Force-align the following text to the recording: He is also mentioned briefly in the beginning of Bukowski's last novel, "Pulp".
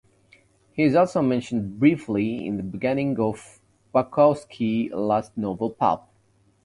He 0.71 0.81
is 0.81 0.95
also 0.95 1.21
mentioned 1.21 1.77
briefly 1.77 2.43
in 2.43 2.57
the 2.57 2.63
beginning 2.63 3.19
of 3.19 3.61
Bukowski's 3.93 4.91
last 4.93 5.37
novel, 5.37 5.69
"Pulp". 5.69 6.07